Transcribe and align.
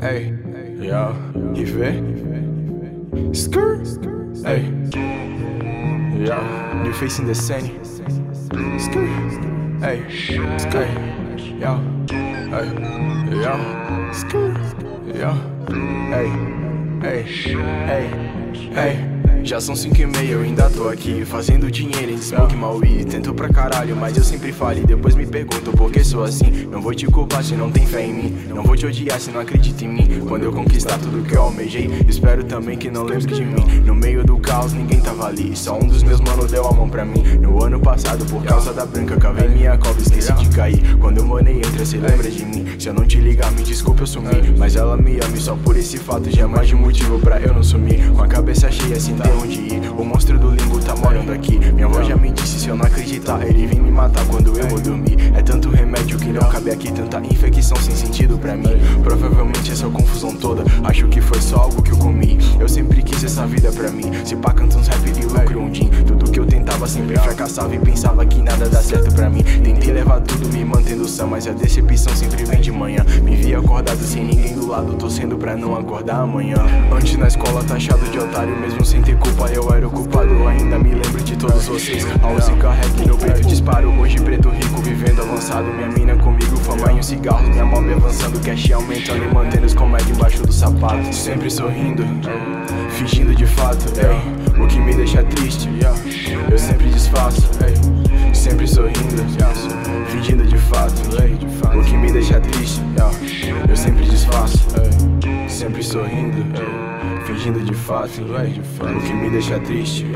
Hey, 0.00 0.32
yo. 0.80 1.14
you 1.54 1.66
feel? 1.66 3.34
Skirt, 3.34 3.86
hey, 4.42 4.62
yo. 6.16 6.82
New 6.82 6.92
face 6.94 7.18
in 7.18 7.26
the 7.26 7.34
scene. 7.34 7.84
Skirt, 8.78 9.10
hey, 9.82 10.00
skirt, 10.56 10.88
Yo. 11.60 11.76
hey, 12.08 12.68
yo. 13.42 14.10
skirt, 14.12 14.56
Yo. 15.14 15.32
hey, 16.08 16.30
hey, 17.02 17.22
hey, 17.84 18.06
hey. 18.72 19.29
Já 19.42 19.60
são 19.60 19.74
cinco 19.74 20.00
e 20.00 20.06
meia, 20.06 20.32
eu 20.32 20.42
ainda 20.42 20.68
tô 20.70 20.88
aqui 20.88 21.24
Fazendo 21.24 21.70
dinheiro 21.70 22.12
em 22.12 22.18
smoke 22.18 22.54
mal 22.54 22.82
e 22.84 23.04
Tento 23.04 23.32
pra 23.34 23.48
caralho, 23.48 23.96
mas 23.96 24.16
eu 24.16 24.22
sempre 24.22 24.52
falho 24.52 24.86
depois 24.86 25.14
me 25.14 25.26
pergunto 25.26 25.72
por 25.72 25.90
que 25.90 26.04
sou 26.04 26.24
assim. 26.24 26.68
Não 26.70 26.80
vou 26.80 26.94
te 26.94 27.06
culpar 27.06 27.42
se 27.42 27.54
não 27.54 27.70
tem 27.70 27.86
fé 27.86 28.04
em 28.04 28.12
mim. 28.12 28.38
Não 28.48 28.62
vou 28.62 28.76
te 28.76 28.86
odiar 28.86 29.18
se 29.18 29.30
não 29.30 29.40
acredita 29.40 29.84
em 29.84 29.88
mim. 29.88 30.20
Quando 30.28 30.44
eu 30.44 30.52
conquistar 30.52 30.98
tudo 30.98 31.22
que 31.22 31.34
eu 31.34 31.42
almejei 31.42 31.88
Espero 32.08 32.44
também 32.44 32.76
que 32.76 32.90
não 32.90 33.04
lembre 33.04 33.34
de 33.34 33.44
mim. 33.44 33.64
No 33.84 33.94
meio 33.94 34.24
do 34.24 34.38
caos 34.38 34.72
ninguém 34.72 35.00
tava 35.00 35.26
ali. 35.26 35.56
Só 35.56 35.76
um 35.76 35.86
dos 35.86 36.02
meus 36.02 36.20
manos 36.20 36.50
deu 36.50 36.66
a 36.66 36.72
mão 36.72 36.88
pra 36.88 37.04
mim. 37.04 37.22
No 37.40 37.64
ano 37.64 37.80
passado, 37.80 38.24
por 38.26 38.42
causa 38.44 38.72
da 38.72 38.84
branca 38.84 39.16
Cavei 39.16 39.48
minha 39.48 39.76
cobra, 39.76 40.02
esqueci 40.02 40.32
de 40.34 40.48
cair. 40.50 40.96
Quando 40.98 41.18
eu 41.18 41.24
morei 41.24 41.58
entre, 41.58 41.84
cê 41.84 41.96
lembra 41.96 42.30
de 42.30 42.44
mim? 42.44 42.66
Se 42.78 42.88
eu 42.88 42.94
não 42.94 43.06
te 43.06 43.18
ligar, 43.18 43.50
me 43.52 43.62
desculpa, 43.62 44.02
eu 44.02 44.06
sumi. 44.06 44.28
Mas 44.56 44.76
ela 44.76 44.96
me 44.96 45.18
ama 45.18 45.36
e 45.36 45.40
só 45.40 45.56
por 45.56 45.76
esse 45.76 45.98
fato 45.98 46.30
Já 46.30 46.42
é 46.42 46.46
mais 46.46 46.68
de 46.68 46.74
motivo 46.74 47.18
pra 47.18 47.40
eu 47.40 47.52
não 47.52 47.62
sumir. 47.62 48.10
Com 48.12 48.22
a 48.22 48.28
cabeça 48.28 48.70
cheia 48.70 48.98
sem 48.98 49.14
ter 49.30 49.36
onde 49.36 49.60
ir. 49.60 49.92
O 49.96 50.04
monstro 50.04 50.38
do 50.38 50.50
limbo 50.50 50.80
tá 50.80 50.94
morando 50.96 51.32
aqui. 51.32 51.58
Minha 51.58 51.86
avó 51.86 52.02
já 52.02 52.16
me 52.16 52.30
disse 52.32 52.60
se 52.60 52.68
eu 52.68 52.76
não 52.76 52.84
acreditar 52.84 53.46
Ele 53.46 53.66
vem 53.66 53.80
me 53.80 53.90
matar 53.90 54.24
quando 54.26 54.56
eu 54.58 54.68
vou 54.68 54.80
dormir. 54.80 55.16
É 55.34 55.42
tanto 55.42 55.70
remédio 55.70 56.18
que 56.18 56.28
não 56.32 56.48
cabe 56.48 56.70
aqui 56.70 56.92
Tanta 56.92 57.18
infecção 57.20 57.76
sem 57.78 57.94
sentido 57.94 58.38
pra 58.38 58.56
mim. 58.56 58.70
Provavelmente 59.02 59.70
essa 59.70 59.88
confusão 59.88 60.34
toda. 60.34 60.64
Acho 60.84 61.08
que 61.08 61.20
foi 61.20 61.40
só 61.40 61.56
algo 61.56 61.82
que 61.82 61.92
eu 61.92 61.96
comi. 61.96 62.38
Eu 62.58 62.68
sempre 62.68 63.02
quis 63.02 63.22
essa 63.22 63.46
vida 63.46 63.70
pra 63.72 63.90
mim. 63.90 64.10
Se 64.24 64.36
pá 64.36 64.52
canta 64.52 64.78
uns 64.78 64.88
rap 64.88 65.10
de 65.10 65.22
lucro 65.26 65.60
um 65.60 65.70
din. 65.70 65.88
Tudo 66.06 66.30
que 66.30 66.40
eu 66.40 66.46
sempre 66.86 67.16
fracassava 67.18 67.74
E 67.74 67.78
pensava 67.78 68.24
que 68.24 68.40
nada 68.40 68.68
dá 68.68 68.82
certo 68.82 69.14
pra 69.14 69.28
mim. 69.28 69.42
Tentei 69.42 69.92
levar 69.92 70.20
tudo 70.20 70.48
me 70.48 70.64
mantendo 70.64 71.06
sã 71.08 71.26
Mas 71.26 71.46
a 71.46 71.52
decepção 71.52 72.14
sempre 72.14 72.44
vem 72.44 72.60
de 72.60 72.72
manhã. 72.72 73.04
Me 73.22 73.36
vi 73.36 73.54
acordado 73.54 74.02
sem 74.02 74.24
ninguém 74.24 74.54
do 74.54 74.68
lado 74.68 74.94
Torcendo 74.94 75.36
pra 75.36 75.56
não 75.56 75.76
acordar 75.76 76.20
amanhã. 76.20 76.58
Antes 76.92 77.16
na 77.16 77.28
escola 77.28 77.62
taxado 77.64 78.04
de 78.10 78.18
otário 78.18 78.56
Mesmo 78.58 78.84
sem 78.84 79.02
ter 79.02 79.16
culpa 79.16 79.48
eu 79.48 79.72
era 79.72 79.86
o 79.86 79.90
culpado. 79.90 80.46
Ainda 80.46 80.78
me 80.78 80.90
lembro 80.90 81.22
de 81.22 81.36
todos 81.36 81.66
vocês. 81.66 82.04
A 82.04 82.40
se 82.40 82.52
carrega 82.52 83.06
no 83.06 83.16
peito 83.16 83.46
disparo. 83.46 83.90
Hoje 84.00 84.20
preto 84.20 84.48
rico 84.50 84.80
vivendo 84.82 85.22
avançado. 85.22 85.66
Minha 85.72 85.88
mina 85.88 86.16
comigo, 86.16 86.56
fama 86.58 86.92
e 86.92 86.96
um 86.96 87.02
cigarro. 87.02 87.46
Minha 87.48 87.64
mob 87.64 87.92
avançando, 87.92 88.40
cash 88.40 88.70
aumentando 88.72 89.24
E 89.24 89.34
mantendo 89.34 89.66
os 89.66 89.74
comédia 89.74 90.12
embaixo 90.12 90.42
do 90.42 90.52
sapato. 90.52 91.14
Sempre 91.14 91.50
sorrindo, 91.50 92.04
fingindo 92.90 93.34
de 93.34 93.46
fato 93.46 93.86
ei, 93.98 94.62
O 94.62 94.66
que 94.66 94.78
me 94.78 94.94
deixa 94.94 95.22
triste, 95.22 95.68
sorrindo, 105.90 106.36
fingindo 107.26 107.60
de 107.64 107.74
fato 107.74 108.22
O 108.22 109.00
que 109.00 109.12
me 109.12 109.28
deixa 109.28 109.58
triste, 109.58 110.06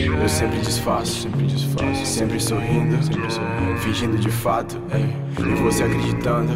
eu 0.00 0.28
sempre 0.28 0.58
disfarço 0.58 1.28
Sempre 2.04 2.40
sorrindo, 2.40 2.96
fingindo 3.78 4.18
de 4.18 4.30
fato 4.30 4.80
E 5.46 5.54
você 5.62 5.84
acreditando 5.84 6.52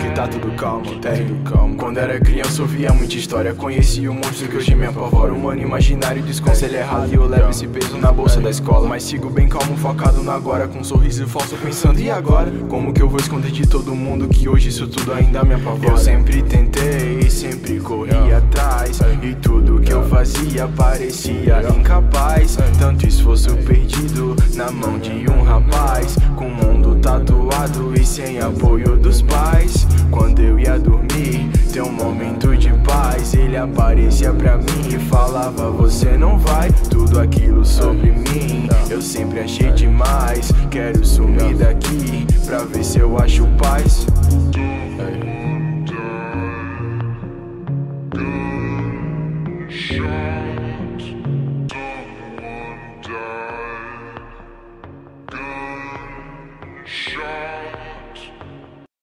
que 0.00 0.10
tá 0.14 0.26
tudo 0.26 0.50
calmo, 0.56 0.84
ei. 1.04 1.40
Quando 1.76 1.98
era 1.98 2.18
criança 2.20 2.62
ouvia 2.62 2.92
muita 2.92 3.14
história. 3.16 3.54
Conheci 3.54 4.08
o 4.08 4.14
monstro 4.14 4.48
que 4.48 4.56
hoje 4.56 4.74
me 4.74 4.86
apavora 4.86 5.32
Um 5.32 5.40
mano 5.40 5.60
imaginário 5.60 6.22
desconselho 6.22 6.76
errado 6.76 7.10
E 7.10 7.14
eu 7.14 7.26
levo 7.26 7.50
esse 7.50 7.66
peso 7.66 7.96
na 7.98 8.12
bolsa 8.12 8.40
da 8.40 8.50
escola. 8.50 8.88
Mas 8.88 9.02
sigo 9.02 9.28
bem 9.30 9.48
calmo, 9.48 9.76
focado 9.76 10.22
no 10.22 10.30
agora 10.30 10.68
Com 10.68 10.80
um 10.80 10.84
sorriso 10.84 11.26
falso 11.26 11.56
pensando, 11.56 12.00
e 12.00 12.10
agora? 12.10 12.50
Como 12.68 12.92
que 12.92 13.02
eu 13.02 13.08
vou 13.08 13.18
esconder 13.18 13.50
de 13.50 13.66
todo 13.66 13.94
mundo 13.94 14.28
Que 14.28 14.48
hoje 14.48 14.68
isso 14.68 14.86
tudo 14.86 15.12
ainda 15.12 15.42
me 15.42 15.54
apavora? 15.54 15.92
Eu 15.92 15.96
sempre 15.96 16.42
tentei, 16.42 17.28
sempre 17.30 17.80
corri 17.80 18.32
atrás 18.32 19.00
E 19.22 19.34
tudo 19.36 19.80
que 19.80 19.92
eu 19.92 20.08
fazia 20.08 20.68
parecia 20.68 21.62
incapaz. 21.76 22.56
Tanto 22.78 23.06
esforço 23.06 23.54
perdido 23.56 24.36
na 24.54 24.70
mão 24.70 24.98
de 24.98 25.30
um 25.30 25.42
rapaz 25.42 26.16
Com 26.36 26.46
o 26.46 26.50
mundo 26.50 26.89
tatuado 27.00 27.94
e 27.94 28.04
sem 28.04 28.38
apoio 28.38 28.96
dos 28.96 29.22
pais. 29.22 29.86
Quando 30.10 30.40
eu 30.40 30.58
ia 30.58 30.78
dormir, 30.78 31.50
ter 31.72 31.82
um 31.82 31.92
momento 31.92 32.56
de 32.56 32.72
paz. 32.84 33.34
Ele 33.34 33.56
aparecia 33.56 34.32
pra 34.32 34.56
mim 34.58 34.88
e 34.94 34.98
falava 34.98 35.70
Você 35.70 36.16
não 36.16 36.38
vai, 36.38 36.70
tudo 36.90 37.20
aquilo 37.20 37.64
sobre 37.64 38.10
mim 38.10 38.68
Eu 38.88 39.00
sempre 39.00 39.40
achei 39.40 39.72
demais. 39.72 40.52
Quero 40.70 41.04
sumir 41.04 41.56
daqui 41.56 42.26
pra 42.44 42.58
ver 42.58 42.84
se 42.84 42.98
eu 42.98 43.18
acho 43.18 43.46